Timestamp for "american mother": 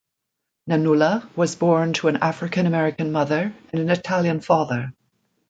2.65-3.53